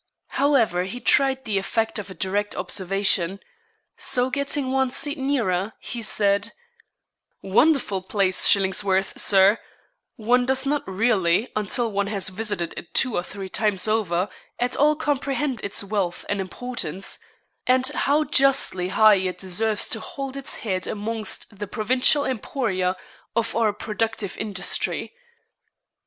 However, 0.29 0.85
he 0.85 0.99
tried 0.99 1.45
the 1.45 1.59
effect 1.59 1.99
of 1.99 2.09
a 2.09 2.15
direct 2.15 2.55
observation. 2.55 3.39
So 3.97 4.31
getting 4.31 4.71
one 4.71 4.89
seat 4.89 5.19
nearer, 5.19 5.73
he 5.77 6.01
said: 6.01 6.53
'Wonderful 7.43 8.01
place 8.01 8.47
Shillingsworth, 8.47 9.19
Sir; 9.19 9.59
one 10.15 10.47
does 10.47 10.65
not 10.65 10.81
really, 10.87 11.49
until 11.55 11.91
one 11.91 12.07
has 12.07 12.29
visited 12.29 12.73
it 12.75 12.95
two 12.95 13.15
or 13.15 13.21
three 13.21 13.47
times 13.47 13.87
over, 13.87 14.27
at 14.59 14.75
all 14.75 14.95
comprehend 14.95 15.59
its 15.63 15.83
wealth 15.83 16.25
and 16.27 16.41
importance; 16.41 17.19
and 17.67 17.85
how 17.89 18.23
justly 18.23 18.87
high 18.87 19.17
it 19.17 19.37
deserves 19.37 19.87
to 19.89 19.99
hold 19.99 20.35
its 20.35 20.55
head 20.65 20.87
amongst 20.87 21.59
the 21.59 21.67
provincial 21.67 22.25
emporia 22.25 22.95
of 23.35 23.55
our 23.55 23.71
productive 23.71 24.35
industry.' 24.39 25.13